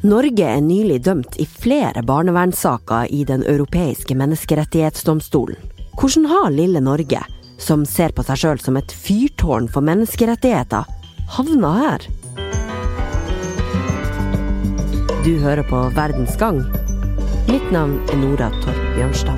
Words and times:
Norge 0.00 0.46
er 0.48 0.62
nylig 0.64 1.02
dømt 1.04 1.34
i 1.36 1.44
flere 1.44 2.00
barnevernssaker 2.08 3.10
i 3.12 3.20
Den 3.28 3.42
europeiske 3.44 4.14
menneskerettighetsdomstolen. 4.16 5.58
Hvordan 6.00 6.24
har 6.30 6.48
lille 6.54 6.80
Norge, 6.80 7.20
som 7.60 7.84
ser 7.84 8.14
på 8.16 8.24
seg 8.24 8.40
sjøl 8.40 8.62
som 8.64 8.78
et 8.80 8.94
fyrtårn 8.96 9.68
for 9.68 9.84
menneskerettigheter, 9.84 10.88
havna 11.36 11.74
her? 11.82 12.08
Du 15.20 15.36
hører 15.44 15.68
på 15.68 15.82
Verdens 15.92 16.40
gang. 16.40 16.64
Mitt 17.52 17.68
navn 17.68 18.00
er 18.08 18.24
Nora 18.24 18.48
Torp 18.64 18.82
Bjørnstad. 18.96 19.36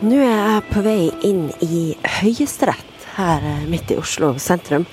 Nå 0.00 0.16
er 0.16 0.32
jeg 0.32 0.68
på 0.72 0.88
vei 0.88 1.00
inn 1.28 1.50
i 1.60 1.90
Høyesterett 2.22 2.95
her 3.16 3.44
eh, 3.44 3.64
midt 3.70 3.90
i 3.92 3.98
Oslo 4.00 4.34
sentrum. 4.42 4.86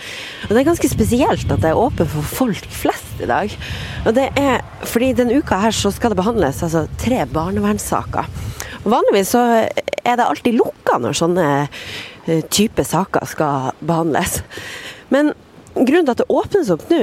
Og 0.48 0.54
det 0.54 0.62
er 0.62 0.70
ganske 0.70 0.92
spesielt 0.92 1.52
at 1.52 1.64
det 1.64 1.72
er 1.72 1.80
åpent 1.80 2.12
for 2.12 2.34
folk 2.44 2.68
flest 2.72 3.22
i 3.24 3.30
dag. 3.30 3.54
Og 4.08 4.16
det 4.18 4.30
er 4.40 4.64
fordi 4.88 5.14
denne 5.18 5.40
uka 5.40 5.60
her 5.64 5.76
så 5.76 5.92
skal 5.94 6.14
det 6.14 6.20
behandles 6.22 6.64
altså, 6.66 6.86
tre 7.02 7.24
barnevernssaker. 7.30 8.30
Og 8.84 8.92
vanligvis 8.92 9.34
så 9.36 9.44
er 10.04 10.20
det 10.20 10.28
alltid 10.28 10.58
lukka 10.58 11.00
når 11.00 11.16
sånne 11.16 11.48
uh, 11.64 12.42
type 12.52 12.84
saker 12.84 13.28
skal 13.32 13.72
behandles. 13.80 14.42
Men 15.14 15.32
Grunnen 15.74 16.06
til 16.06 16.14
at 16.14 16.20
det 16.22 16.30
åpnes 16.30 16.68
opp 16.70 16.84
nå, 16.92 17.00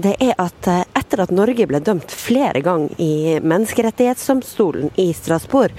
det 0.00 0.14
er 0.24 0.30
at 0.40 0.68
eh, 0.72 0.84
etter 1.04 1.22
at 1.24 1.32
Norge 1.34 1.66
ble 1.68 1.80
dømt 1.84 2.12
flere 2.12 2.62
ganger 2.64 2.94
i 3.02 3.38
Menneskerettighetsdomstolen 3.44 4.90
i 5.00 5.10
Strasbourg, 5.16 5.76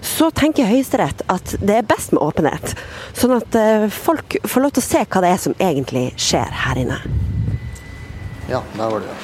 så 0.00 0.30
tenker 0.30 0.70
Høyesterett 0.70 1.24
at 1.30 1.56
det 1.58 1.80
er 1.80 1.88
best 1.88 2.14
med 2.14 2.22
åpenhet. 2.22 2.74
Sånn 3.18 3.34
at 3.36 3.58
eh, 3.58 3.88
folk 3.90 4.38
får 4.46 4.64
lov 4.64 4.74
til 4.76 4.84
å 4.84 4.88
se 4.88 5.04
hva 5.04 5.24
det 5.24 5.34
er 5.34 5.42
som 5.42 5.56
egentlig 5.58 6.06
skjer 6.20 6.56
her 6.64 6.80
inne. 6.84 7.00
Ja, 8.50 8.62
der 8.76 8.94
var 8.94 9.04
det. 9.04 9.16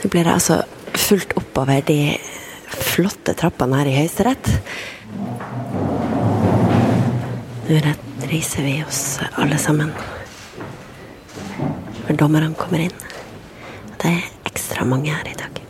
Nå 0.00 0.12
blir 0.12 0.24
det 0.24 0.32
altså 0.32 0.62
fulgt 0.96 1.36
oppover 1.38 1.84
de 1.86 2.16
flotte 2.70 3.36
trappene 3.36 3.82
her 3.82 3.90
i 3.90 3.98
Høyesterett. 4.00 4.54
Nå 7.70 7.80
reiser 8.30 8.66
vi 8.66 8.80
oss 8.82 9.20
alle 9.38 9.58
sammen 9.60 9.92
når 12.08 12.18
dommerne 12.18 12.54
kommer 12.58 12.88
inn. 12.88 13.09
Det 14.00 14.10
er 14.10 14.48
ekstra 14.48 14.86
mange 14.88 15.12
her 15.12 15.28
i 15.28 15.36
dag. 15.36 15.60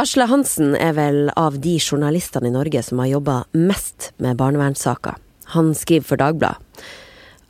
Asle 0.00 0.24
Hansen 0.30 0.74
er 0.76 0.94
vel 0.96 1.28
av 1.36 1.58
de 1.60 1.74
journalistene 1.80 2.48
i 2.48 2.54
Norge 2.54 2.80
som 2.84 3.02
har 3.02 3.10
jobba 3.10 3.36
mest 3.52 4.12
med 4.16 4.38
barnevernssaker. 4.40 5.18
Han 5.56 5.74
skriver 5.76 6.06
for 6.08 6.20
Dagbladet. 6.20 6.84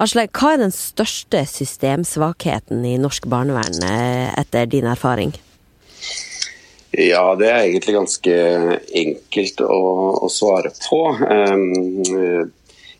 Asle, 0.00 0.24
hva 0.32 0.54
er 0.54 0.62
den 0.62 0.72
største 0.72 1.42
systemsvakheten 1.44 2.80
i 2.88 2.94
norsk 2.98 3.26
barnevern 3.28 3.82
eh, 3.84 4.30
etter 4.40 4.70
din 4.70 4.88
erfaring? 4.88 5.34
Ja, 6.96 7.36
det 7.38 7.50
er 7.50 7.66
egentlig 7.66 7.94
ganske 7.98 8.36
enkelt 9.02 9.60
å, 9.62 9.82
å 10.24 10.30
svare 10.32 10.72
på. 10.88 11.02
Um, 11.20 12.50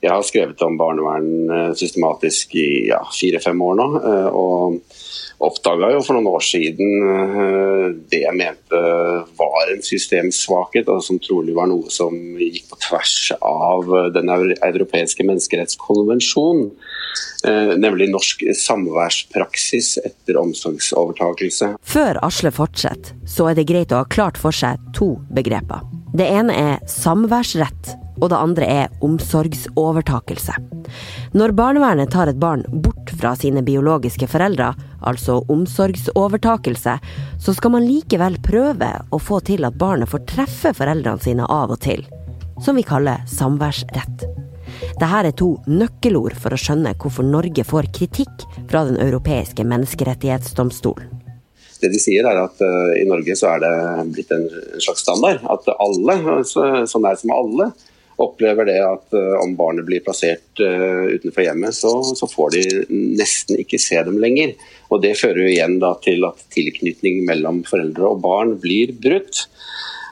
jeg 0.01 0.13
har 0.13 0.25
skrevet 0.25 0.63
om 0.65 0.79
barnevern 0.81 1.51
eh, 1.53 1.73
systematisk 1.77 2.55
i 2.57 2.89
ja, 2.89 3.03
fire-fem 3.13 3.61
år 3.61 3.77
nå. 3.77 3.89
Eh, 4.01 4.29
og 4.33 5.45
oppdaga 5.45 5.91
jo 5.95 6.01
for 6.05 6.17
noen 6.17 6.29
år 6.31 6.45
siden 6.45 7.05
eh, 7.05 7.85
det 8.13 8.23
jeg 8.23 8.37
mente 8.37 8.81
var 9.37 9.73
en 9.73 9.85
systemsvakhet, 9.85 10.89
og 10.89 11.05
som 11.05 11.21
trolig 11.21 11.57
var 11.57 11.69
noe 11.69 11.93
som 11.93 12.17
gikk 12.41 12.71
på 12.73 12.81
tvers 12.89 13.15
av 13.37 13.93
den 14.17 14.33
europeiske 14.33 15.27
menneskerettskonvensjonen. 15.29 16.71
Nemlig 17.81 18.11
norsk 18.13 18.43
samværspraksis 18.55 19.95
etter 20.05 20.37
omsorgsovertakelse. 20.39 21.71
Før 21.81 22.21
Asle 22.27 22.53
fortsetter, 22.53 23.17
så 23.25 23.49
er 23.51 23.57
det 23.57 23.65
greit 23.71 23.95
å 23.97 24.03
ha 24.03 24.09
klart 24.13 24.39
for 24.39 24.55
seg 24.55 24.79
to 24.97 25.15
begreper. 25.33 25.81
Det 26.13 26.29
ene 26.29 26.55
er 26.55 26.85
samværsrett 26.91 27.95
og 28.21 28.31
det 28.33 28.39
andre 28.39 28.69
er 28.69 29.05
omsorgsovertakelse. 29.05 30.57
Når 31.37 31.55
barnevernet 31.57 32.13
tar 32.13 32.31
et 32.31 32.41
barn 32.41 32.65
bort 32.85 33.13
fra 33.21 33.35
sine 33.39 33.63
biologiske 33.67 34.29
foreldre, 34.31 34.73
altså 35.07 35.41
omsorgsovertakelse, 35.53 36.97
så 37.41 37.55
skal 37.57 37.75
man 37.77 37.87
likevel 37.89 38.39
prøve 38.45 38.93
å 39.11 39.21
få 39.23 39.41
til 39.47 39.67
at 39.69 39.79
barnet 39.81 40.11
får 40.11 40.27
treffe 40.31 40.75
foreldrene 40.77 41.23
sine 41.25 41.49
av 41.49 41.73
og 41.73 41.81
til, 41.85 42.05
som 42.61 42.77
vi 42.79 42.87
kaller 42.87 43.25
samværsrett. 43.31 44.29
Dette 45.01 45.09
er 45.17 45.31
to 45.37 45.55
nøkkelord 45.69 46.37
for 46.41 46.55
å 46.55 46.61
skjønne 46.61 46.95
hvorfor 47.01 47.27
Norge 47.27 47.65
får 47.67 47.91
kritikk 47.97 48.45
fra 48.71 48.85
Den 48.89 49.01
europeiske 49.03 49.65
menneskerettighetsdomstolen. 49.67 51.17
Det 51.81 51.89
de 51.89 52.01
sier 52.01 52.27
er 52.29 52.37
at 52.43 52.61
uh, 52.61 52.93
I 52.93 53.07
Norge 53.09 53.33
så 53.39 53.55
er 53.55 53.63
det 53.63 53.75
blitt 54.13 54.33
en 54.37 54.45
slags 54.83 55.01
standard 55.01 55.41
at 55.49 55.69
alle, 55.81 56.17
så, 56.45 56.67
så 56.85 57.01
nær 57.01 57.17
som 57.17 57.33
alle, 57.33 57.71
opplever 58.21 58.69
det 58.69 58.79
at 58.85 59.17
uh, 59.17 59.37
om 59.43 59.55
barnet 59.59 59.87
blir 59.89 60.03
plassert 60.05 60.63
uh, 60.63 61.09
utenfor 61.11 61.47
hjemmet, 61.47 61.77
så, 61.77 61.93
så, 62.17 62.29
får 62.31 62.57
de 62.57 62.63
nesten 63.19 63.61
ikke 63.63 63.81
se 63.81 64.01
dem 64.07 64.21
lenger. 64.23 64.55
Og 64.91 65.03
Det 65.05 65.17
fører 65.19 65.45
jo 65.45 65.53
igjen 65.53 65.79
til 66.05 66.27
at 66.29 66.45
tilknytning 66.55 67.23
mellom 67.29 67.63
foreldre 67.69 68.13
og 68.13 68.23
barn 68.25 68.57
blir 68.63 68.93
brutt. 68.97 69.47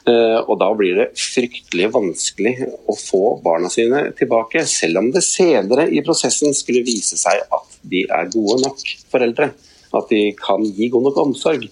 Uh, 0.09 0.41
og 0.47 0.57
Da 0.63 0.71
blir 0.77 0.97
det 0.97 1.09
fryktelig 1.21 1.91
vanskelig 1.93 2.55
å 2.89 2.97
få 2.97 3.23
barna 3.45 3.69
sine 3.73 4.07
tilbake, 4.17 4.65
selv 4.69 5.03
om 5.03 5.13
det 5.13 5.25
senere 5.27 5.89
i 5.93 6.05
prosessen 6.05 6.57
skulle 6.57 6.87
vise 6.87 7.21
seg 7.21 7.45
at 7.45 7.81
de 7.89 8.07
er 8.09 8.33
gode 8.33 8.63
nok 8.65 8.85
foreldre. 9.13 9.53
At 9.97 10.11
de 10.13 10.33
kan 10.37 10.65
gi 10.65 10.91
god 10.93 11.09
nok 11.09 11.23
omsorg. 11.27 11.69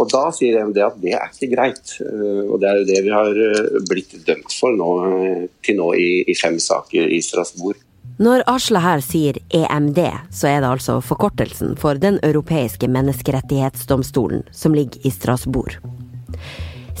Og 0.00 0.08
Da 0.12 0.26
sier 0.32 0.56
EMD 0.60 0.78
at 0.84 0.98
det 1.02 1.14
er 1.18 1.30
ikke 1.30 1.52
greit. 1.52 1.96
Eh, 2.00 2.42
og 2.48 2.60
Det 2.60 2.68
er 2.68 2.80
jo 2.80 2.88
det 2.88 3.00
vi 3.04 3.12
har 3.12 3.40
eh, 3.46 3.80
blitt 3.88 4.14
dømt 4.26 4.52
for 4.56 4.76
nå, 4.76 4.90
eh, 5.06 5.48
til 5.64 5.80
nå 5.80 5.92
i, 5.98 6.10
i 6.24 6.34
fem 6.38 6.58
saker 6.58 7.12
i 7.12 7.20
Strasbourg. 7.24 7.80
Når 8.22 8.44
Asle 8.46 8.82
her 8.84 9.00
sier 9.02 9.38
EMD, 9.56 9.98
så 10.30 10.50
er 10.50 10.60
det 10.62 10.68
altså 10.68 11.00
forkortelsen 11.00 11.76
for 11.80 11.98
Den 11.98 12.20
europeiske 12.22 12.88
menneskerettighetsdomstolen, 12.88 14.44
som 14.52 14.76
ligger 14.76 15.00
i 15.06 15.10
Strasbourg. 15.10 15.78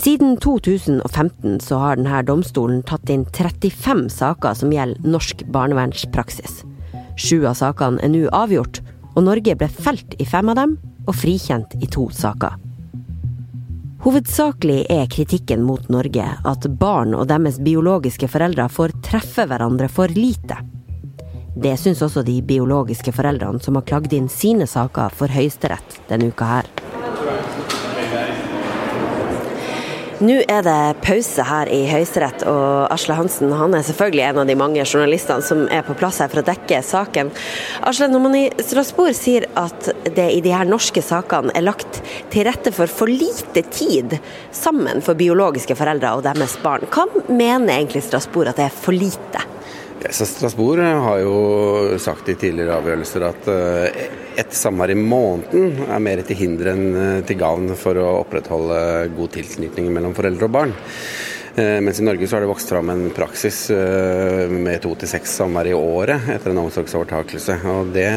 Siden 0.02 0.36
2015 0.40 1.60
så 1.60 1.78
har 1.78 2.00
denne 2.00 2.22
domstolen 2.26 2.80
tatt 2.82 3.12
inn 3.12 3.26
35 3.28 4.08
saker 4.10 4.56
som 4.58 4.72
gjelder 4.72 5.04
norsk 5.06 5.44
barnevernspraksis. 5.52 6.62
Sju 7.20 7.44
av 7.44 7.60
sakene 7.60 8.02
er 8.02 8.10
nå 8.10 8.24
avgjort, 8.34 8.80
og 9.12 9.28
Norge 9.28 9.54
ble 9.60 9.68
felt 9.68 10.16
i 10.18 10.26
fem 10.26 10.48
av 10.48 10.58
dem 10.58 10.78
og 11.06 11.16
frikjent 11.18 11.76
i 11.78 11.90
to 11.92 12.08
saker. 12.16 12.71
Hovedsakelig 14.02 14.86
er 14.90 15.04
kritikken 15.06 15.60
mot 15.62 15.84
Norge 15.86 16.24
at 16.26 16.64
barn 16.80 17.12
og 17.14 17.28
deres 17.30 17.60
biologiske 17.62 18.26
foreldre 18.26 18.64
får 18.66 18.96
treffe 19.06 19.44
hverandre 19.46 19.86
for 19.86 20.10
lite. 20.10 20.56
Det 21.54 21.76
syns 21.78 22.02
også 22.02 22.24
de 22.26 22.40
biologiske 22.42 23.14
foreldrene 23.14 23.62
som 23.62 23.78
har 23.78 23.86
klagd 23.86 24.16
inn 24.18 24.26
sine 24.26 24.66
saker 24.66 25.14
for 25.14 25.30
Høyesterett 25.30 26.00
denne 26.10 26.32
uka 26.34 26.50
her. 26.50 26.72
Nå 30.22 30.36
er 30.46 30.60
det 30.62 31.02
pause 31.02 31.42
her 31.42 31.66
i 31.72 31.80
Høyesterett, 31.90 32.44
og 32.46 32.92
Asle 32.94 33.16
Hansen 33.18 33.50
han 33.58 33.72
er 33.74 33.82
selvfølgelig 33.82 34.22
en 34.28 34.36
av 34.44 34.46
de 34.46 34.54
mange 34.54 34.84
journalistene 34.84 35.42
som 35.42 35.64
er 35.66 35.82
på 35.82 35.96
plass 35.98 36.20
her 36.22 36.30
for 36.30 36.44
å 36.44 36.46
dekke 36.46 36.78
saken. 36.86 37.32
Asle, 37.90 38.06
når 38.12 38.22
man 38.22 38.36
i 38.38 38.44
Strasbourg 38.62 39.16
sier 39.18 39.48
at 39.58 39.88
det 40.06 40.28
i 40.36 40.38
de 40.44 40.52
her 40.54 40.68
norske 40.68 41.02
sakene 41.02 41.50
er 41.58 41.66
lagt 41.66 41.98
til 42.30 42.46
rette 42.46 42.70
for 42.76 42.86
for 42.86 43.10
lite 43.10 43.64
tid 43.74 44.14
sammen 44.54 45.02
for 45.02 45.18
biologiske 45.18 45.74
foreldre 45.80 46.14
og 46.14 46.22
deres 46.28 46.54
barn, 46.62 46.86
hva 46.86 47.08
mener 47.26 47.74
egentlig 47.74 48.04
Strasbourg 48.06 48.52
at 48.52 48.62
det 48.62 48.68
er 48.68 48.78
for 48.84 48.94
lite? 48.94 49.42
Strasbourg 50.10 50.82
har 50.82 51.22
jo 51.22 51.98
sagt 52.02 52.32
i 52.32 52.34
tidligere 52.34 52.80
avgjørelser 52.80 53.24
at 53.28 53.48
et 53.52 54.22
ett 54.36 54.54
samvær 54.56 54.92
i 54.92 54.96
måneden 54.96 55.84
er 55.90 56.00
mer 56.02 56.22
til 56.26 56.38
hinder 56.38 56.72
enn 56.72 56.86
eh, 56.96 57.20
til 57.28 57.38
gavn 57.40 57.74
for 57.78 57.98
å 58.00 58.08
opprettholde 58.22 58.78
god 59.16 59.34
tilknytning 59.36 59.90
mellom 59.92 60.16
foreldre 60.16 60.48
og 60.48 60.54
barn. 60.56 60.74
Eh, 61.52 61.78
mens 61.84 62.00
i 62.00 62.06
Norge 62.06 62.28
så 62.28 62.38
har 62.38 62.44
det 62.44 62.50
vokst 62.52 62.72
fram 62.72 62.92
en 62.92 63.06
praksis 63.12 63.66
med 63.72 64.80
to 64.84 64.94
til 64.96 65.10
seks 65.10 65.36
samvær 65.42 65.68
i 65.68 65.76
året 65.76 66.32
etter 66.32 66.52
en 66.52 66.64
omsorgsovertakelse. 66.64 67.60
Og 67.76 67.92
det 67.96 68.10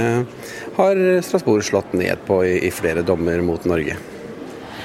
har 0.80 1.06
Strasbourg 1.26 1.64
slått 1.68 1.96
ned 2.00 2.24
på 2.28 2.44
i 2.48 2.72
flere 2.74 3.04
dommer 3.06 3.44
mot 3.44 3.68
Norge. 3.68 4.15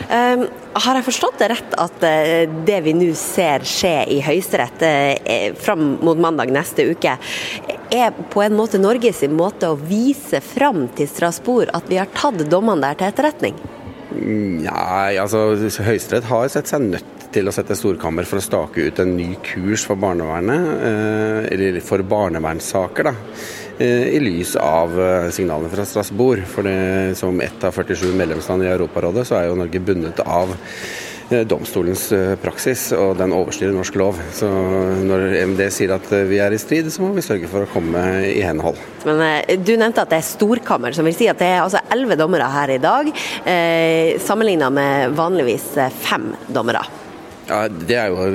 Um, 0.08 0.46
har 0.80 0.96
jeg 0.96 1.06
forstått 1.06 1.40
det 1.42 1.50
rett 1.52 1.74
at 1.78 2.04
uh, 2.04 2.54
det 2.66 2.78
vi 2.86 2.94
nå 2.96 3.10
ser 3.18 3.66
skje 3.68 3.94
i 4.14 4.20
Høyesterett 4.24 4.84
uh, 4.86 5.52
fram 5.60 5.98
mot 6.00 6.18
mandag 6.20 6.52
neste 6.54 6.88
uke, 6.94 7.16
er 7.90 8.16
på 8.32 8.42
en 8.44 8.56
måte 8.56 8.80
Norges 8.80 9.22
måte 9.30 9.70
å 9.70 9.78
vise 9.78 10.40
fram 10.44 10.86
til 10.96 11.10
Strasbourg 11.10 11.72
at 11.76 11.90
vi 11.90 12.00
har 12.00 12.10
tatt 12.16 12.42
dommene 12.48 12.88
der 12.88 12.98
til 12.98 13.10
etterretning? 13.10 13.60
Nei, 14.10 15.16
altså 15.20 15.52
Høyesterett 15.54 16.28
har 16.30 16.50
sett 16.50 16.70
seg 16.70 16.86
nødt 16.88 17.16
til 17.30 17.46
å 17.46 17.54
sette 17.54 17.76
storkammer 17.78 18.26
for 18.26 18.40
å 18.40 18.42
stake 18.42 18.88
ut 18.88 18.98
en 19.02 19.12
ny 19.14 19.36
kurs 19.46 19.84
for 19.86 20.00
barnevernet, 20.00 21.50
eller 21.54 21.78
for 21.86 22.02
barnevernssaker. 22.02 23.06
da. 23.06 23.14
I 23.80 24.18
lys 24.20 24.54
av 24.60 24.92
signalene 25.32 25.70
fra 25.72 25.86
Strasbourg. 25.88 26.42
For 26.48 26.66
det, 26.66 27.14
som 27.18 27.40
ett 27.40 27.64
av 27.64 27.72
47 27.76 28.10
medlemsland 28.12 28.66
i 28.66 28.72
Europarådet, 28.72 29.24
så 29.28 29.38
er 29.38 29.48
jo 29.48 29.56
Norge 29.60 29.80
bundet 29.84 30.20
av 30.24 30.52
Eh, 31.30 31.44
domstolens 31.46 32.08
eh, 32.12 32.32
praksis, 32.42 32.88
og 32.96 33.12
den 33.20 33.30
overstyrer 33.30 33.70
norsk 33.70 33.94
lov. 34.00 34.16
Så 34.34 34.48
når 35.06 35.28
MD 35.52 35.60
sier 35.70 35.92
at 35.94 36.08
eh, 36.16 36.24
vi 36.26 36.40
er 36.42 36.50
i 36.50 36.58
strid, 36.58 36.88
så 36.90 37.04
må 37.04 37.12
vi 37.14 37.22
sørge 37.22 37.46
for 37.50 37.62
å 37.62 37.70
komme 37.70 38.02
i 38.26 38.40
henhold. 38.42 38.80
Men 39.06 39.62
Du 39.62 39.76
nevnte 39.76 40.02
at 40.02 40.10
det 40.10 40.18
er 40.18 40.26
storkammer, 40.26 40.96
som 40.96 41.06
vil 41.06 41.14
si 41.14 41.30
at 41.30 41.38
det 41.38 41.52
er 41.52 41.62
altså 41.62 41.84
elleve 41.94 42.18
dommere 42.18 42.50
her 42.50 42.74
i 42.74 42.80
dag, 42.82 43.12
eh, 43.46 44.18
sammenligna 44.18 44.72
med 44.74 45.14
vanligvis 45.14 45.70
fem 46.02 46.32
dommere. 46.50 46.82
Ja, 47.50 47.64
Det 47.68 47.96
er 47.98 48.12
jo 48.12 48.28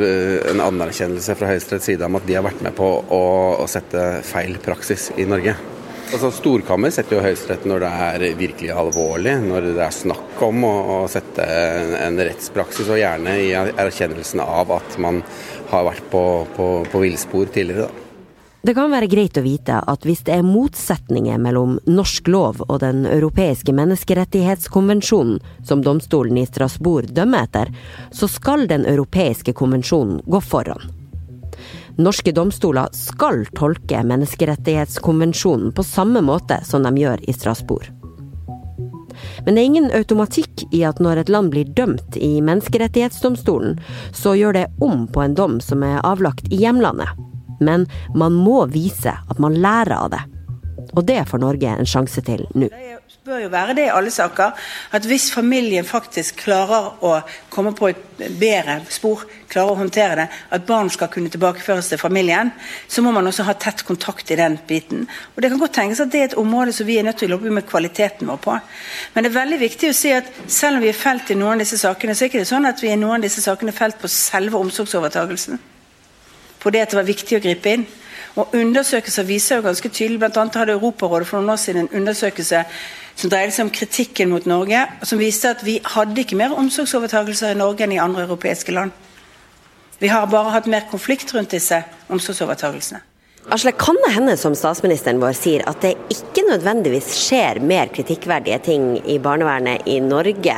en 0.51 0.59
anerkjennelse 0.59 1.37
fra 1.39 1.47
Høyesteretts 1.53 1.87
side 1.87 2.03
om 2.03 2.17
at 2.19 2.27
de 2.27 2.35
har 2.35 2.43
vært 2.43 2.59
med 2.65 2.75
på 2.75 2.89
å, 2.99 3.23
å 3.63 3.67
sette 3.71 4.03
feil 4.27 4.57
praksis 4.63 5.07
i 5.15 5.27
Norge. 5.29 5.55
Altså, 6.05 6.29
Storkammer 6.35 6.91
setter 6.93 7.17
jo 7.17 7.23
Høyesterett 7.23 7.63
når 7.65 7.81
det 7.81 7.91
er 8.05 8.25
virkelig 8.37 8.73
alvorlig, 8.75 9.37
når 9.47 9.71
det 9.71 9.85
er 9.87 9.95
snakk 9.95 10.43
om 10.45 10.67
å, 10.67 10.73
å 10.97 10.99
sette 11.11 11.47
en, 11.47 11.95
en, 11.97 12.21
rettspraksis, 12.27 12.91
og 12.91 12.99
gjerne 13.01 13.39
i 13.41 13.49
erkjennelsen 13.55 14.43
av 14.43 14.75
at 14.75 14.99
man 15.01 15.23
har 15.71 15.87
vært 15.87 16.11
på, 16.11 16.23
på, 16.57 16.67
på 16.91 17.05
villspor 17.07 17.49
tidligere. 17.55 17.87
da. 17.87 18.04
Det 18.65 18.73
kan 18.73 18.89
være 18.89 19.05
greit 19.05 19.35
å 19.37 19.43
vite 19.45 19.75
at 19.77 20.05
hvis 20.07 20.23
det 20.25 20.39
er 20.39 20.45
motsetninger 20.45 21.37
mellom 21.37 21.75
norsk 21.85 22.25
lov 22.33 22.63
og 22.65 22.79
Den 22.81 23.03
europeiske 23.05 23.69
menneskerettighetskonvensjonen, 23.77 25.35
som 25.61 25.83
domstolen 25.85 26.39
i 26.41 26.45
Strasbourg 26.49 27.11
dømmer 27.13 27.45
etter, 27.45 27.69
så 28.09 28.25
skal 28.25 28.65
Den 28.65 28.87
europeiske 28.89 29.53
konvensjonen 29.53 30.23
gå 30.25 30.39
foran. 30.41 30.81
Norske 32.01 32.33
domstoler 32.33 32.89
skal 32.97 33.45
tolke 33.53 34.01
menneskerettighetskonvensjonen 34.01 35.69
på 35.69 35.85
samme 35.85 36.25
måte 36.25 36.57
som 36.65 36.89
de 36.89 37.03
gjør 37.03 37.21
i 37.21 37.37
Strasbourg. 37.37 37.85
Men 39.45 39.53
det 39.53 39.61
er 39.61 39.69
ingen 39.69 39.91
automatikk 39.93 40.65
i 40.73 40.81
at 40.89 40.97
når 40.97 41.21
et 41.21 41.29
land 41.29 41.53
blir 41.53 41.69
dømt 41.77 42.17
i 42.17 42.41
menneskerettighetsdomstolen, 42.41 43.77
så 44.09 44.33
gjør 44.33 44.57
det 44.57 44.67
om 44.81 45.05
på 45.05 45.21
en 45.21 45.37
dom 45.37 45.61
som 45.61 45.85
er 45.85 46.01
avlagt 46.01 46.49
i 46.49 46.63
hjemlandet. 46.65 47.13
Men 47.65 47.89
man 48.15 48.37
må 48.37 48.63
vise 48.71 49.17
at 49.17 49.41
man 49.41 49.57
lærer 49.57 49.97
av 49.97 50.13
det. 50.15 50.23
Og 50.95 51.03
det 51.07 51.23
får 51.29 51.41
Norge 51.41 51.71
en 51.71 51.87
sjanse 51.87 52.21
til 52.25 52.45
nå 52.55 52.69
Det 52.69 53.23
bør 53.25 53.41
jo 53.45 53.49
være 53.51 53.73
det 53.77 53.87
i 53.87 53.93
alle 53.93 54.11
saker, 54.13 54.51
at 54.93 55.05
hvis 55.09 55.31
familien 55.33 55.85
faktisk 55.87 56.43
klarer 56.43 57.03
å 57.05 57.13
komme 57.49 57.71
på 57.75 57.89
et 57.89 58.03
bedre 58.39 58.77
spor, 58.93 59.23
klarer 59.49 59.73
å 59.73 59.79
håndtere 59.79 60.17
det, 60.19 60.25
at 60.53 60.67
barn 60.67 60.91
skal 60.93 61.09
kunne 61.13 61.31
tilbakeføres 61.33 61.89
til 61.89 62.01
familien, 62.01 62.51
så 62.87 63.01
må 63.01 63.13
man 63.15 63.25
også 63.25 63.47
ha 63.47 63.57
tett 63.57 63.81
kontakt 63.87 64.29
i 64.31 64.37
den 64.39 64.59
biten. 64.67 65.07
Og 65.33 65.41
Det 65.41 65.51
kan 65.51 65.61
godt 65.61 65.75
tenkes 65.79 66.03
at 66.05 66.13
det 66.13 66.21
er 66.21 66.29
et 66.29 66.39
område 66.39 66.73
som 66.75 66.87
vi 66.87 66.99
er 66.99 67.07
nødt 67.07 67.17
til 67.23 67.33
å 67.33 67.37
jobbe 67.37 67.55
med 67.57 67.69
kvaliteten 67.69 68.29
vår 68.29 68.41
på. 68.45 68.57
Men 69.13 69.25
det 69.25 69.31
er 69.31 69.39
veldig 69.41 69.61
viktig 69.65 69.91
å 69.91 69.97
si 69.97 70.13
at 70.13 70.29
selv 70.45 70.77
om 70.77 70.85
vi 70.85 70.93
er 70.93 71.03
felt 71.05 71.31
i 71.31 71.39
noen 71.39 71.57
av 71.57 71.65
disse 71.65 71.81
sakene, 71.81 72.13
så 72.13 72.25
er 72.25 72.29
det 72.29 72.35
ikke 72.35 72.53
sånn 72.53 72.69
at 72.69 72.83
vi 72.83 72.93
i 72.93 72.99
noen 72.99 73.19
av 73.19 73.25
disse 73.25 73.41
sakene 73.41 73.73
er 73.73 73.79
felt 73.79 74.01
på 74.01 74.11
selve 74.11 74.61
omsorgsovertagelsen. 74.61 75.57
At 76.65 76.73
det 76.73 76.97
var 76.97 77.07
viktig 77.07 77.37
å 77.37 77.43
gripe 77.43 77.73
inn. 77.77 77.85
Og 78.35 78.51
Undersøkelser 78.57 79.23
viser 79.27 79.59
jo 79.59 79.67
ganske 79.67 79.89
tydelig, 79.89 80.19
bl.a. 80.19 80.45
hadde 80.57 80.75
Europarådet 80.75 81.27
for 81.29 81.39
noen 81.39 81.53
år 81.53 81.59
siden 81.61 81.85
en 81.85 82.01
undersøkelse 82.01 82.65
som 83.15 83.31
dreide 83.31 83.53
seg 83.55 83.67
om 83.67 83.71
kritikken 83.71 84.31
mot 84.33 84.47
Norge, 84.49 84.81
som 85.07 85.21
viste 85.21 85.53
at 85.55 85.63
vi 85.63 85.77
hadde 85.93 86.19
ikke 86.25 86.35
mer 86.39 86.55
omsorgsovertakelser 86.59 87.53
i 87.53 87.59
Norge 87.59 87.85
enn 87.85 87.95
i 87.95 88.01
andre 88.01 88.25
europeiske 88.27 88.75
land. 88.75 88.91
Vi 90.01 90.11
har 90.11 90.27
bare 90.27 90.51
hatt 90.51 90.67
mer 90.67 90.83
konflikt 90.91 91.31
rundt 91.31 91.55
disse 91.55 91.79
omsorgsovertakelsene. 92.11 92.99
Asle, 93.55 93.71
kan 93.77 93.95
det 94.01 94.15
hende, 94.15 94.33
som 94.41 94.55
statsministeren 94.57 95.19
vår 95.21 95.35
sier, 95.37 95.63
at 95.69 95.83
det 95.85 95.93
ikke 96.11 96.47
nødvendigvis 96.47 97.11
skjer 97.27 97.61
mer 97.61 97.91
kritikkverdige 97.93 98.57
ting 98.65 98.87
i 99.05 99.19
barnevernet 99.21 99.85
i 99.85 99.99
Norge, 100.01 100.55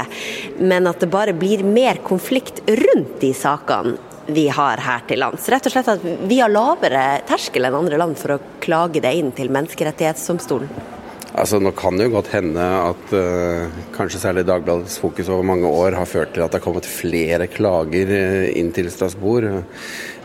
men 0.57 0.87
at 0.87 1.03
det 1.03 1.11
bare 1.11 1.35
blir 1.35 1.65
mer 1.67 1.99
konflikt 2.07 2.63
rundt 2.65 3.19
de 3.21 3.33
sakene 3.35 4.06
vi 4.27 4.47
har 4.51 4.81
her 4.83 5.07
til 5.07 5.21
lands? 5.23 5.47
Rett 5.51 5.67
og 5.69 5.73
slett 5.73 5.89
at 5.91 6.03
vi 6.27 6.41
har 6.41 6.51
lavere 6.51 7.23
terskel 7.27 7.67
enn 7.67 7.79
andre 7.79 7.99
land 7.99 8.19
for 8.19 8.35
å 8.35 8.43
klage 8.63 9.01
det 9.03 9.13
inn 9.17 9.33
til 9.35 9.51
Menneskerettighetsdomstolen? 9.53 10.95
Altså, 11.37 11.59
Nå 11.61 11.69
kan 11.77 11.97
det 11.99 12.07
jo 12.07 12.15
godt 12.15 12.31
hende 12.33 12.63
at 12.63 13.11
uh, 13.13 13.81
kanskje 13.93 14.21
særlig 14.23 14.45
Dagbladets 14.47 14.97
fokus 14.97 15.27
over 15.29 15.45
mange 15.45 15.69
år 15.69 15.93
har 15.99 16.09
ført 16.09 16.31
til 16.33 16.41
at 16.41 16.49
det 16.49 16.57
har 16.57 16.65
kommet 16.65 16.89
flere 16.89 17.49
klager 17.51 18.09
uh, 18.09 18.47
inn 18.57 18.71
til 18.73 18.89
Strasbourg. 18.93 19.61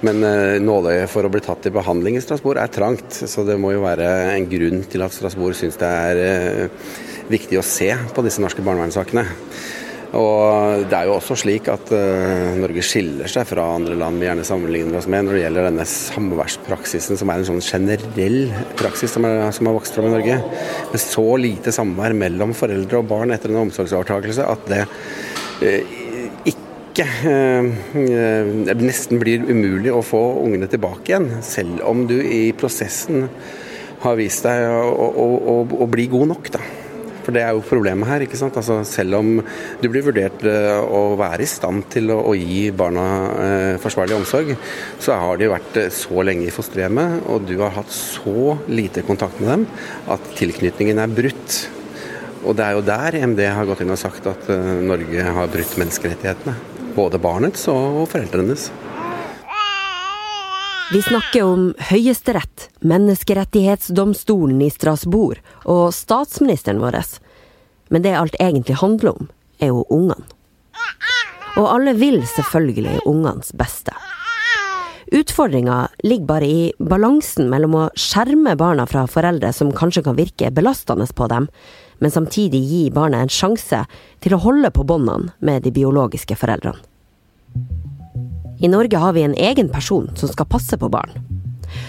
Men 0.07 0.25
uh, 0.25 0.57
nåløyet 0.63 1.13
for 1.13 1.29
å 1.29 1.33
bli 1.33 1.43
tatt 1.45 1.61
til 1.67 1.75
behandling 1.77 2.17
i 2.17 2.25
Strasbourg 2.25 2.63
er 2.63 2.73
trangt. 2.73 3.13
Så 3.29 3.45
det 3.45 3.59
må 3.61 3.75
jo 3.75 3.85
være 3.85 4.09
en 4.39 4.49
grunn 4.49 4.87
til 4.89 5.05
at 5.05 5.13
Strasbourg 5.13 5.59
syns 5.59 5.77
det 5.83 5.93
er 5.93 6.81
viktig 7.33 7.61
å 7.61 7.67
se 7.67 7.93
på 8.15 8.25
disse 8.25 8.41
norske 8.41 8.65
barnevernssakene. 8.65 9.27
Og 10.19 10.83
Det 10.91 10.97
er 10.97 11.09
jo 11.09 11.15
også 11.17 11.37
slik 11.41 11.69
at 11.73 11.89
uh, 11.95 12.53
Norge 12.61 12.85
skiller 12.85 13.31
seg 13.33 13.47
fra 13.49 13.65
andre 13.79 13.97
land 13.97 14.21
vi 14.21 14.27
gjerne 14.29 14.45
sammenligner 14.45 14.99
oss 14.99 15.09
med 15.09 15.25
når 15.25 15.39
det 15.39 15.45
gjelder 15.47 15.69
denne 15.71 15.87
samværspraksisen, 15.89 17.21
som 17.21 17.33
er 17.33 17.41
en 17.41 17.49
sånn 17.49 17.65
generell 17.65 18.43
praksis 18.77 19.15
som, 19.17 19.25
er, 19.29 19.47
som 19.57 19.71
har 19.71 19.79
vokst 19.79 19.97
fram 19.97 20.11
i 20.11 20.13
Norge. 20.13 20.37
Med 20.93 21.01
så 21.01 21.25
lite 21.41 21.73
samvær 21.73 22.17
mellom 22.19 22.53
foreldre 22.57 23.01
og 23.01 23.09
barn 23.15 23.33
etter 23.33 23.53
en 23.53 23.63
omsorgsovertakelse 23.65 24.51
at 24.53 24.69
det 24.69 24.85
uh, 24.85 25.97
ikke 26.53 27.09
uh, 27.25 27.73
nesten 28.77 29.23
blir 29.23 29.49
umulig 29.49 29.95
å 29.97 30.05
få 30.05 30.21
ungene 30.45 30.69
tilbake 30.69 31.15
igjen, 31.15 31.31
selv 31.47 31.81
om 31.89 32.05
du 32.11 32.19
i 32.21 32.51
prosessen 32.53 33.31
har 34.03 34.19
vist 34.19 34.45
deg 34.45 34.69
å, 34.69 34.93
å, 34.93 35.29
å, 35.55 35.59
å 35.87 35.89
bli 35.89 36.11
god 36.13 36.35
nok. 36.35 36.53
da. 36.53 36.65
For 37.23 37.35
det 37.35 37.45
er 37.45 37.55
jo 37.55 37.65
problemet 37.67 38.09
her. 38.09 38.25
ikke 38.25 38.39
sant? 38.41 38.57
Altså, 38.59 38.81
selv 38.89 39.19
om 39.21 39.35
du 39.83 39.89
blir 39.89 40.05
vurdert 40.07 40.43
eh, 40.49 40.79
å 40.83 41.15
være 41.21 41.47
i 41.47 41.51
stand 41.51 41.87
til 41.93 42.11
å, 42.15 42.19
å 42.33 42.35
gi 42.39 42.65
barna 42.75 43.07
eh, 43.43 43.77
forsvarlig 43.83 44.19
omsorg, 44.19 44.55
så 45.03 45.19
har 45.23 45.39
de 45.41 45.53
vært 45.53 45.79
eh, 45.81 45.93
så 45.95 46.27
lenge 46.27 46.49
i 46.49 46.55
fosterhjemmet, 46.55 47.23
og 47.31 47.47
du 47.49 47.57
har 47.63 47.77
hatt 47.77 47.93
så 47.95 48.57
lite 48.71 49.07
kontakt 49.07 49.41
med 49.43 49.53
dem 49.55 49.69
at 50.13 50.35
tilknytningen 50.39 51.03
er 51.03 51.17
brutt. 51.21 51.63
Og 52.43 52.57
det 52.59 52.67
er 52.67 52.75
jo 52.75 52.87
der 52.87 53.19
MD 53.23 53.45
har 53.47 53.67
gått 53.69 53.85
inn 53.85 53.95
og 53.95 54.01
sagt 54.01 54.27
at 54.31 54.49
eh, 54.51 54.71
Norge 54.83 55.27
har 55.39 55.51
brutt 55.53 55.77
menneskerettighetene. 55.79 56.57
Både 56.97 57.21
barnets 57.23 57.69
og 57.73 58.05
foreldrenes. 58.13 58.71
Vi 60.93 61.03
snakker 61.03 61.43
om 61.43 61.75
Høyesterett, 61.79 62.69
Menneskerettighetsdomstolen 62.81 64.59
i 64.61 64.67
Strasbourg 64.71 65.39
og 65.65 65.87
statsministeren 65.97 66.83
vår. 66.83 66.99
Men 67.89 68.05
det 68.05 68.13
alt 68.19 68.37
egentlig 68.37 68.77
handler 68.83 69.15
om, 69.15 69.31
er 69.57 69.73
jo 69.73 69.87
ungene. 69.89 70.21
Og 71.57 71.71
alle 71.71 71.97
vil 71.97 72.21
selvfølgelig 72.35 73.07
ungenes 73.09 73.55
beste. 73.57 73.97
Utfordringa 75.17 75.89
ligger 76.05 76.29
bare 76.29 76.53
i 76.53 76.61
balansen 76.77 77.49
mellom 77.49 77.79
å 77.81 77.89
skjerme 77.97 78.53
barna 78.61 78.85
fra 78.85 79.07
foreldre 79.09 79.57
som 79.57 79.73
kanskje 79.73 80.05
kan 80.05 80.21
virke 80.21 80.53
belastende 80.53 81.09
på 81.09 81.33
dem, 81.33 81.49
men 82.05 82.13
samtidig 82.13 82.61
gi 82.69 82.87
barnet 82.93 83.25
en 83.25 83.33
sjanse 83.41 83.85
til 84.21 84.37
å 84.37 84.45
holde 84.45 84.69
på 84.77 84.85
båndene 84.85 85.33
med 85.41 85.65
de 85.65 85.73
biologiske 85.73 86.37
foreldrene. 86.37 86.92
I 88.63 88.69
Norge 88.69 88.97
har 88.97 89.13
vi 89.13 89.23
en 89.23 89.35
egen 89.35 89.69
person 89.69 90.11
som 90.15 90.29
skal 90.31 90.47
passe 90.47 90.77
på 90.79 90.89
barn. 90.89 91.11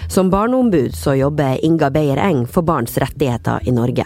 Som 0.10 0.30
barneombud 0.30 0.96
så 0.96 1.14
jobber 1.14 1.60
Inga 1.66 1.90
Beyer 1.94 2.18
Eng 2.18 2.48
for 2.48 2.66
barns 2.66 2.98
rettigheter 2.98 3.62
i 3.68 3.72
Norge. 3.72 4.06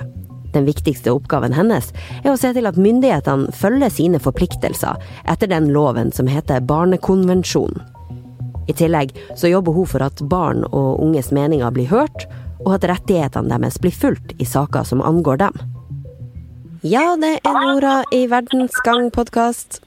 Den 0.53 0.67
viktigste 0.67 1.13
oppgaven 1.15 1.55
hennes 1.55 1.93
er 2.25 2.33
å 2.33 2.35
se 2.39 2.51
til 2.55 2.67
at 2.67 2.79
myndighetene 2.79 3.53
følger 3.55 3.93
sine 3.93 4.19
forpliktelser 4.19 4.99
etter 5.31 5.47
den 5.47 5.71
loven 5.71 6.11
som 6.11 6.27
heter 6.27 6.65
Barnekonvensjonen. 6.67 7.79
I 8.67 8.75
tillegg 8.75 9.15
så 9.39 9.47
jobber 9.47 9.71
hun 9.71 9.87
for 9.87 10.03
at 10.03 10.19
barn 10.27 10.65
og 10.67 10.99
unges 10.99 11.31
meninger 11.31 11.71
blir 11.71 11.87
hørt, 11.87 12.27
og 12.65 12.73
at 12.75 12.91
rettighetene 12.91 13.47
deres 13.53 13.79
blir 13.79 13.95
fulgt 13.95 14.35
i 14.43 14.49
saker 14.49 14.83
som 14.83 14.99
angår 15.07 15.39
dem. 15.45 15.55
Ja, 16.83 17.15
det 17.15 17.37
er 17.47 17.63
Nora 17.63 18.01
i 18.11 18.25
Verdensgang-podkast. 18.27 19.86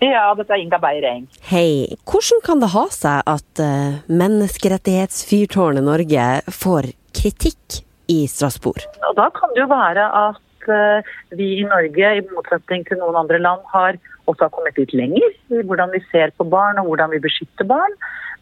Ja, 0.00 0.30
dette 0.32 0.54
er 0.56 0.62
Inga 0.62 0.78
Beireng. 0.80 1.26
Hei. 1.50 1.96
Hvordan 2.08 2.40
kan 2.44 2.62
det 2.62 2.70
ha 2.72 2.86
seg 2.94 3.26
at 3.28 3.60
uh, 3.60 3.98
menneskerettighetsfyrtårnet 4.08 5.84
Norge 5.84 6.28
får 6.56 6.88
kritikk 7.16 7.82
i 8.08 8.22
Strasbourg? 8.30 8.86
Og 9.10 9.18
da 9.18 9.28
kan 9.36 9.52
det 9.52 9.60
jo 9.60 9.68
være 9.68 10.06
at 10.22 10.70
uh, 10.72 11.10
vi 11.36 11.50
i 11.58 11.66
Norge, 11.68 12.14
i 12.16 12.24
motsetning 12.32 12.86
til 12.88 13.02
noen 13.02 13.18
andre 13.26 13.42
land, 13.44 13.60
har 13.74 14.00
også 14.24 14.46
har 14.46 14.54
kommet 14.54 14.80
litt 14.80 14.94
lenger 14.96 15.28
i 15.52 15.62
hvordan 15.66 15.92
vi 15.92 16.00
ser 16.08 16.32
på 16.38 16.48
barn 16.48 16.80
og 16.80 16.88
hvordan 16.88 17.12
vi 17.12 17.20
beskytter 17.26 17.68
barn. 17.68 17.96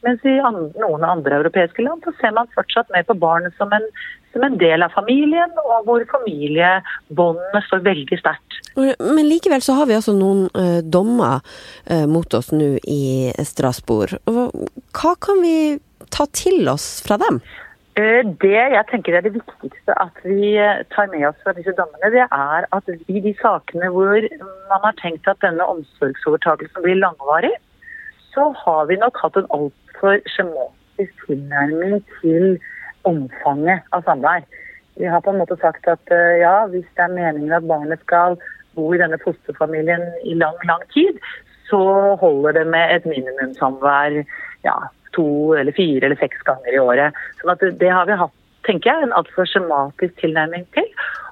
Mens 0.06 0.22
i 0.28 0.36
noen 0.38 1.02
andre 1.02 1.40
europeiske 1.40 1.82
land 1.82 2.04
så 2.06 2.14
ser 2.20 2.34
man 2.36 2.50
fortsatt 2.54 2.90
mer 2.94 3.06
på 3.08 3.18
barnet 3.18 3.56
som 3.58 3.72
en, 3.74 3.86
som 4.30 4.44
en 4.46 4.58
del 4.60 4.84
av 4.86 4.94
familien, 4.94 5.50
og 5.64 5.88
hvor 5.88 6.04
familiebåndene 6.12 7.64
står 7.66 7.82
veldig 7.88 8.20
sterkt. 8.20 8.47
Men 8.78 9.26
likevel 9.26 9.62
så 9.64 9.74
har 9.78 9.88
vi 9.90 9.96
altså 9.98 10.14
noen 10.16 10.46
uh, 10.54 10.80
dommer 10.86 11.42
uh, 11.90 12.06
mot 12.10 12.34
oss 12.38 12.52
nå 12.54 12.76
i 12.86 13.30
Strasbourg. 13.44 14.18
Hva 14.28 15.14
kan 15.22 15.42
vi 15.42 15.56
ta 16.14 16.28
til 16.32 16.68
oss 16.70 16.98
fra 17.04 17.18
dem? 17.20 17.40
Eh, 17.98 18.22
det 18.42 18.54
jeg 18.54 18.84
tenker 18.90 19.16
er 19.18 19.24
det 19.26 19.34
viktigste 19.34 19.94
at 19.98 20.18
vi 20.22 20.52
tar 20.94 21.08
med 21.10 21.24
oss 21.26 21.38
fra 21.42 21.54
disse 21.56 21.74
dommene, 21.74 22.12
det 22.14 22.26
er 22.26 22.66
at 22.76 22.90
i 23.10 23.22
de 23.24 23.32
sakene 23.40 23.90
hvor 23.94 24.28
man 24.70 24.84
har 24.84 24.94
tenkt 25.00 25.26
at 25.30 25.40
denne 25.42 25.66
omsorgsovertakelsen 25.66 26.84
blir 26.84 27.00
langvarig, 27.00 27.50
så 28.34 28.52
har 28.60 28.86
vi 28.90 29.00
nok 29.02 29.18
hatt 29.22 29.40
en 29.40 29.50
altfor 29.56 30.20
skjematisk 30.30 31.26
tilnærming 31.26 31.98
til 32.20 32.54
omfanget 33.08 33.82
av 33.96 34.06
samvær. 34.06 34.46
Vi 34.98 35.10
har 35.10 35.24
på 35.24 35.34
en 35.34 35.42
måte 35.42 35.58
sagt 35.58 35.90
at 35.90 36.14
ja, 36.38 36.54
hvis 36.70 36.86
det 36.94 37.02
er 37.02 37.16
meningen 37.16 37.54
at 37.54 37.66
barnet 37.66 38.02
skal 38.06 38.38
bo 38.78 38.92
i 38.94 39.02
denne 39.02 39.18
fosterfamilien 39.24 40.06
i 40.24 40.38
lang, 40.38 40.56
lang 40.70 40.84
tid, 40.94 41.18
så 41.68 41.82
holder 42.22 42.60
det 42.60 42.66
med 42.72 42.94
et 42.94 43.06
minimumssamvær 43.08 44.22
ja, 44.64 44.76
to 45.16 45.28
eller 45.58 45.76
fire 45.76 46.08
eller 46.08 46.20
seks 46.20 46.42
ganger 46.48 46.74
i 46.74 46.82
året. 46.82 47.22
Sånn 47.40 47.78
det 47.82 47.92
har 47.92 48.08
vi 48.08 48.18
hatt, 48.22 48.34
tenker 48.68 48.90
jeg, 48.90 49.06
en 49.08 49.16
altfor 49.18 49.48
skjematisk 49.48 50.16
tilnærming 50.22 50.66
til. 50.76 50.88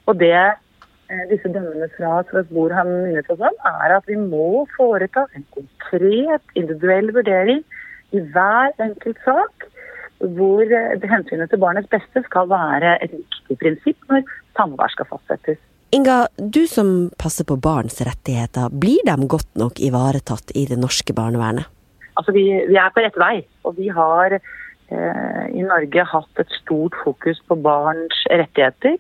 Og 0.06 0.18
det 0.20 0.34
eh, 0.36 1.24
disse 1.30 1.50
dømmene 1.52 1.88
fra 1.96 2.20
Strasbourg 2.28 2.74
har 2.76 2.88
minnet 2.88 3.30
oss 3.32 3.42
om, 3.42 3.62
er 3.82 3.96
at 3.98 4.10
vi 4.10 4.18
må 4.20 4.66
foreta 4.76 5.26
en 5.36 5.46
konkret, 5.56 6.44
individuell 6.54 7.12
vurdering 7.16 7.64
i 8.14 8.22
hver 8.34 8.76
enkelt 8.82 9.22
sak, 9.26 9.70
hvor 10.36 10.64
eh, 10.64 11.08
hensynet 11.12 11.52
til 11.52 11.62
barnets 11.62 11.90
beste 11.92 12.24
skal 12.28 12.52
være 12.52 12.98
et 13.04 13.16
viktig 13.16 13.58
prinsipp 13.62 14.12
når 14.12 14.28
samvær 14.56 14.94
skal 14.94 15.10
fastsettes. 15.10 15.60
Inga, 15.94 16.26
du 16.36 16.66
som 16.66 17.10
passer 17.18 17.46
på 17.46 17.56
barns 17.62 18.00
rettigheter, 18.02 18.72
blir 18.74 19.04
de 19.06 19.28
godt 19.30 19.52
nok 19.54 19.78
ivaretatt 19.80 20.50
i 20.58 20.66
det 20.66 20.78
norske 20.82 21.14
barnevernet? 21.14 21.68
Altså, 22.16 22.32
vi, 22.34 22.48
vi 22.66 22.78
er 22.80 22.90
på 22.94 23.04
rett 23.04 23.18
vei. 23.20 23.36
Og 23.68 23.76
vi 23.78 23.88
har 23.94 24.34
eh, 24.38 25.44
i 25.54 25.62
Norge 25.62 26.06
hatt 26.10 26.42
et 26.42 26.58
stort 26.58 26.96
fokus 27.04 27.38
på 27.46 27.58
barns 27.62 28.24
rettigheter. 28.32 28.96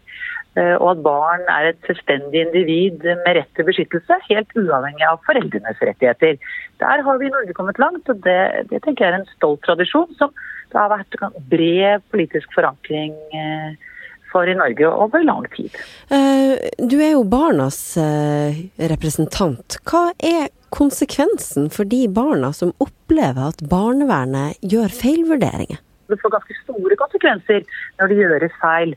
Eh, 0.56 0.76
og 0.76 0.92
at 0.94 1.02
barn 1.04 1.42
er 1.52 1.72
et 1.72 1.88
selvstendig 1.88 2.46
individ 2.46 3.02
med 3.02 3.32
rett 3.40 3.50
til 3.58 3.66
beskyttelse, 3.68 4.20
helt 4.28 4.54
uavhengig 4.56 5.08
av 5.08 5.18
foreldrenes 5.26 5.82
rettigheter. 5.82 6.38
Der 6.80 7.02
har 7.08 7.18
vi 7.20 7.28
i 7.28 7.34
Norge 7.34 7.56
kommet 7.56 7.80
langt, 7.82 8.08
og 8.08 8.22
det, 8.24 8.38
det 8.70 8.80
tenker 8.84 9.04
jeg 9.04 9.12
er 9.12 9.18
en 9.24 9.34
stolt 9.34 9.64
tradisjon 9.66 10.14
som 10.20 10.32
det 10.72 10.80
har 10.80 10.92
vært 10.92 11.18
bred 11.50 12.06
politisk 12.14 12.54
forankring 12.56 13.12
eh, 13.36 13.92
for 14.36 14.50
i 14.50 14.56
Norge 14.56 14.90
over 14.90 15.24
lang 15.24 15.48
tid. 15.54 15.72
Eh, 16.12 16.56
du 16.78 16.98
er 17.00 17.14
jo 17.14 17.24
barnas 17.30 17.80
eh, 18.00 18.66
representant. 18.92 19.78
Hva 19.88 20.10
er 20.20 20.50
konsekvensen 20.74 21.70
for 21.72 21.88
de 21.88 22.04
barna 22.12 22.52
som 22.56 22.74
opplever 22.82 23.52
at 23.54 23.64
barnevernet 23.70 24.60
gjør 24.60 24.92
feilvurderinger? 24.92 25.80
Det 26.06 26.20
får 26.20 26.36
ganske 26.36 26.58
store 26.60 26.98
konsekvenser 27.00 27.64
når 27.98 28.12
det 28.12 28.20
gjøres 28.20 28.60
feil. 28.60 28.94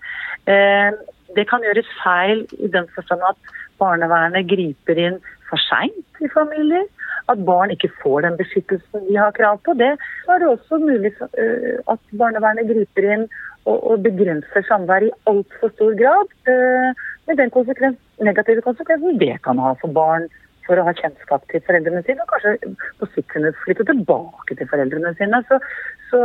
Eh, 0.51 0.91
det 1.37 1.45
kan 1.49 1.63
gjøres 1.65 1.89
feil 2.03 2.43
i 2.59 2.69
den 2.73 2.89
forstand 2.95 3.23
at 3.25 3.55
barnevernet 3.79 4.49
griper 4.49 4.99
inn 4.99 5.19
for 5.49 5.61
seint 5.69 6.23
i 6.23 6.29
familier. 6.33 6.85
At 7.31 7.45
barn 7.45 7.73
ikke 7.73 7.91
får 8.01 8.25
den 8.25 8.37
beskyttelsen 8.39 9.05
de 9.07 9.17
har 9.19 9.35
krav 9.37 9.59
på. 9.65 9.75
Det 9.77 9.91
er 9.93 10.41
det 10.41 10.49
også 10.49 10.81
mulig 10.81 11.13
eh, 11.29 11.77
at 11.93 12.01
barnevernet 12.17 12.69
griper 12.71 13.09
inn 13.15 13.29
og 13.69 14.01
begrenser 14.01 14.65
samvær 14.65 15.05
i 15.05 15.13
altfor 15.29 15.73
stor 15.75 15.95
grad. 15.99 16.31
Eh, 16.49 17.07
med 17.29 17.37
den 17.37 17.51
konsekvens, 17.53 17.99
negative 18.25 18.63
konsekvensen 18.65 19.19
det 19.21 19.35
kan 19.45 19.61
ha 19.61 19.75
for 19.81 19.93
barn 19.93 20.25
for 20.65 20.77
å 20.77 20.85
ha 20.85 20.93
kjennskap 20.97 21.45
til 21.49 21.63
foreldrene 21.65 22.01
sine, 22.05 22.21
og 22.23 22.29
kanskje 22.29 22.73
på 22.99 23.09
sikt 23.13 23.31
kunne 23.33 23.53
flytte 23.63 23.87
tilbake 23.89 24.57
til 24.57 24.69
foreldrene 24.69 25.15
sine. 25.17 25.41
Så, 25.49 25.57
så 26.11 26.19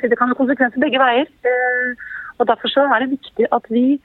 det 0.00 0.16
kan 0.20 0.32
ha 0.32 0.38
konsekvenser 0.38 0.80
begge 0.82 1.00
veier. 1.02 1.28
Eh, 1.48 2.08
og 2.40 2.48
Derfor 2.48 2.72
så 2.72 2.86
er 2.88 3.04
det 3.04 3.14
viktig 3.18 3.50
at 3.52 3.68
vi 3.72 4.00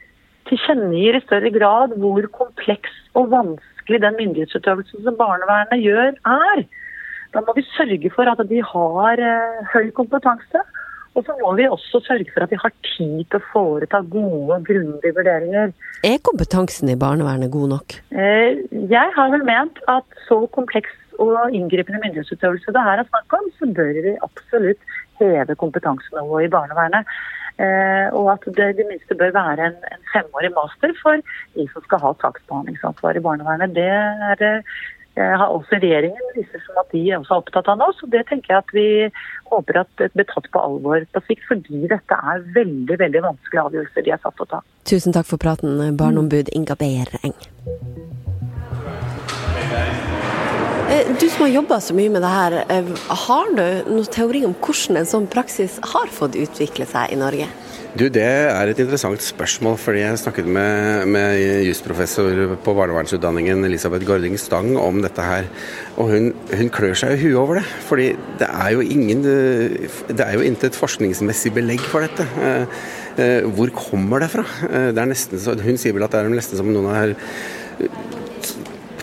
tilkjennegir 0.50 1.18
i 1.18 1.24
større 1.24 1.52
grad 1.56 1.96
hvor 2.02 2.28
kompleks 2.36 2.92
og 3.18 3.32
vanskelig 3.32 3.75
den 3.94 4.18
myndighetsutøvelsen 4.20 5.04
som 5.04 5.18
barnevernet 5.20 5.84
gjør, 5.84 6.12
er. 6.26 6.64
Da 7.34 7.44
må 7.46 7.54
vi 7.58 7.66
sørge 7.76 8.10
for 8.16 8.30
at 8.32 8.42
de 8.50 8.62
har 8.64 9.22
uh, 9.22 9.62
høy 9.74 9.92
kompetanse. 9.92 10.64
Og 11.16 11.24
så 11.24 11.36
må 11.40 11.54
vi 11.56 11.68
også 11.72 12.02
sørge 12.04 12.28
for 12.34 12.44
at 12.44 12.52
de 12.52 12.58
har 12.60 12.74
tid 12.84 13.24
til 13.24 13.40
å 13.40 13.46
foreta 13.54 14.02
gode 14.12 14.58
grundige 14.68 15.16
vurderinger. 15.16 15.72
Er 16.04 16.18
kompetansen 16.28 16.92
i 16.92 16.98
barnevernet 17.00 17.54
god 17.54 17.72
nok? 17.72 17.96
Eh, 18.12 18.60
jeg 18.92 19.14
har 19.16 19.32
vel 19.32 19.46
ment 19.48 19.80
at 19.88 20.20
så 20.28 20.42
kompleks 20.58 20.92
og 21.24 21.56
inngripende 21.56 22.02
myndighetsutøvelse 22.04 22.76
det 22.76 22.84
her 22.84 23.00
er 23.00 23.08
snakk 23.08 23.38
om, 23.38 23.48
så 23.56 23.70
bør 23.78 24.02
vi 24.04 24.18
absolutt 24.28 24.98
heve 25.22 25.56
kompetansenivået 25.56 26.50
i 26.50 26.52
barnevernet. 26.52 27.08
Eh, 27.56 28.08
og 28.12 28.34
at 28.34 28.50
det 28.58 28.72
i 28.74 28.78
det 28.82 28.88
minste 28.90 29.16
bør 29.16 29.32
være 29.36 29.70
en, 29.70 29.78
en 29.94 30.04
femårig 30.12 30.52
master 30.56 30.92
for 31.02 31.22
de 31.56 31.70
som 31.72 31.86
skal 31.86 32.04
ha 32.04 32.12
saksbehandlingsansvar 32.24 33.16
i 33.16 33.24
barnevernet. 33.24 33.76
Det 33.78 33.88
er 33.88 34.62
har 35.16 35.48
også 35.48 35.78
regjeringen 35.80 36.34
viser 36.36 36.60
som 36.66 36.80
at 36.82 36.90
de 36.92 37.02
er 37.08 37.22
også 37.22 37.38
opptatt 37.40 37.70
av 37.72 37.80
nå. 37.80 37.88
Så 37.96 38.10
det 38.12 38.26
tenker 38.28 38.52
jeg 38.52 38.64
at 38.64 38.74
vi 38.76 38.88
håper 39.52 39.80
at 39.86 39.94
det 40.02 40.10
blir 40.12 40.28
tatt 40.28 40.50
på 40.52 40.60
alvor 40.60 41.08
på 41.16 41.24
sikt. 41.30 41.48
Fordi 41.48 41.86
dette 41.88 42.20
er 42.34 42.44
veldig 42.58 43.00
veldig 43.00 43.24
vanskelige 43.30 43.66
avgjørelser 43.70 44.08
de 44.08 44.16
er 44.18 44.24
satt 44.26 44.36
til 44.36 44.48
å 44.48 44.52
ta. 44.58 44.62
Tusen 44.92 45.16
takk 45.16 45.32
for 45.32 45.42
praten, 45.42 45.80
barneombud 45.96 46.52
Inga 46.52 46.76
Beyer 46.80 47.16
Eng. 47.24 47.38
Eh, 50.86 51.08
du 51.20 51.30
som 51.30 51.42
har 51.42 51.50
jobba 51.50 51.80
så 51.82 51.96
mye 51.98 52.12
med 52.14 52.22
det 52.22 52.30
her, 52.30 52.54
eh, 52.70 52.90
har 53.26 53.48
du 53.58 53.62
noen 53.90 54.06
teori 54.06 54.44
om 54.46 54.54
hvordan 54.54 55.00
en 55.00 55.08
sånn 55.10 55.28
praksis 55.28 55.80
har 55.82 56.12
fått 56.14 56.38
utvikle 56.38 56.86
seg 56.86 57.12
i 57.12 57.18
Norge? 57.18 57.48
Du, 57.96 58.10
Det 58.10 58.22
er 58.22 58.68
et 58.68 58.78
interessant 58.78 59.18
spørsmål. 59.18 59.78
fordi 59.80 60.00
Jeg 60.00 60.20
snakket 60.20 60.46
med, 60.46 61.08
med 61.08 61.66
jusprofessor 61.66 62.58
på 62.62 62.76
barnevernsutdanningen 62.76 63.66
Elisabeth 63.66 64.06
Gording 64.06 64.38
Stang 64.38 64.78
om 64.78 65.02
dette 65.02 65.22
her. 65.22 65.46
Og 65.98 66.10
hun, 66.12 66.34
hun 66.54 66.70
klør 66.70 66.94
seg 66.94 67.14
i 67.14 67.22
huet 67.24 67.36
over 67.36 67.56
det. 67.56 67.66
fordi 67.88 68.16
det 68.38 68.50
er 68.50 68.70
jo 68.72 68.82
ingen 68.82 69.24
Det 69.24 70.20
er 70.20 70.34
jo 70.34 70.42
intet 70.42 70.76
forskningsmessig 70.76 71.54
belegg 71.54 71.80
for 71.80 72.02
dette. 72.02 72.28
Eh, 73.18 73.42
hvor 73.48 73.72
kommer 73.72 74.20
det 74.20 74.30
fra? 74.30 74.44
Det 74.92 75.00
er 75.00 75.08
nesten 75.08 75.40
så, 75.40 75.56
Hun 75.56 75.78
sier 75.78 75.94
vel 75.94 76.04
at 76.04 76.12
det 76.12 76.20
er 76.20 76.30
nesten 76.30 76.58
som 76.58 76.68
noen 76.68 76.94
har 76.94 77.16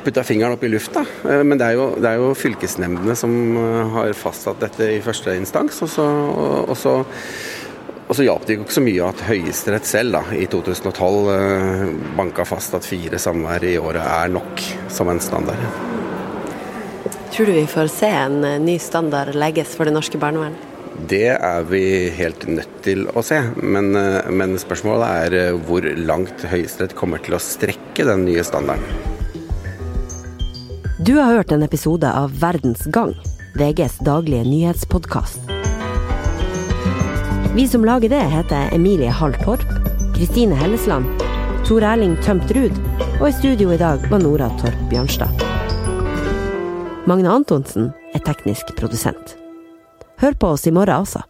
putta 0.04 0.25
fingeren 0.26 0.56
opp 0.56 0.64
i 0.66 0.71
lufta. 0.71 1.04
Men 1.23 1.56
det 1.61 1.71
er, 1.71 1.78
jo, 1.78 1.88
det 2.02 2.11
er 2.11 2.21
jo 2.21 2.32
fylkesnemndene 2.38 3.16
som 3.18 3.32
har 3.94 4.14
fastsatt 4.18 4.62
dette 4.62 4.88
i 4.97 5.02
første 5.04 5.35
instans. 5.38 5.82
og 5.85 5.90
så, 5.90 6.06
og 6.66 6.76
så 6.78 6.97
og 8.12 8.16
så 8.18 8.26
hjalp 8.26 8.42
det 8.44 8.59
ikke 8.59 8.75
så 8.75 8.82
mye 8.85 9.06
at 9.09 9.21
Høyesterett 9.25 9.87
selv 9.88 10.12
da, 10.18 10.21
i 10.37 10.44
2012 10.50 11.30
eh, 11.32 11.85
banka 12.18 12.44
fast 12.44 12.75
at 12.76 12.85
fire 12.85 13.16
samvær 13.16 13.64
i 13.64 13.78
året 13.80 14.04
er 14.04 14.35
nok 14.35 14.61
som 14.92 15.09
en 15.09 15.23
standard. 15.23 15.62
Tror 17.32 17.49
du 17.49 17.54
vi 17.56 17.64
får 17.64 17.88
se 17.94 18.11
en 18.12 18.42
eh, 18.44 18.59
ny 18.61 18.75
standard 18.82 19.32
legges 19.32 19.73
for 19.78 19.88
det 19.88 19.94
norske 19.97 20.21
barnevernet? 20.21 20.68
Det 21.09 21.30
er 21.32 21.64
vi 21.71 22.11
helt 22.12 22.44
nødt 22.50 22.75
til 22.85 23.06
å 23.09 23.25
se, 23.25 23.40
men, 23.64 23.94
eh, 23.97 24.28
men 24.28 24.59
spørsmålet 24.61 25.25
er 25.25 25.38
eh, 25.47 25.64
hvor 25.64 25.88
langt 25.97 26.44
Høyesterett 26.52 26.92
kommer 26.99 27.25
til 27.25 27.38
å 27.38 27.40
strekke 27.40 28.04
den 28.12 28.26
nye 28.28 28.44
standarden. 28.44 29.12
Du 31.06 31.16
har 31.16 31.25
hørt 31.25 31.52
en 31.52 31.62
episode 31.62 32.12
av 32.12 32.38
Verdens 32.38 32.85
gang, 32.87 33.14
VGs 33.59 33.97
daglige 33.99 34.44
nyhetspodkast. 34.44 35.40
Vi 37.54 37.64
som 37.68 37.85
lager 37.85 38.09
det, 38.09 38.21
heter 38.21 38.71
Emilie 38.75 39.11
Hall 39.11 39.35
Torp, 39.42 39.66
Kristine 40.14 40.54
Hellesland, 40.54 41.25
Tor 41.66 41.82
Erling 41.82 42.14
Tømt 42.23 42.54
Ruud, 42.54 42.78
og 43.18 43.26
i 43.28 43.32
studio 43.35 43.75
i 43.75 43.80
dag 43.82 44.06
var 44.12 44.23
Nora 44.23 44.47
Torp 44.62 44.78
Bjørnstad. 44.92 45.42
Magne 47.11 47.35
Antonsen 47.35 47.90
er 48.14 48.23
teknisk 48.23 48.71
produsent. 48.78 49.35
Hør 50.23 50.38
på 50.38 50.54
oss 50.54 50.71
i 50.71 50.76
morgen 50.76 51.02
også. 51.02 51.26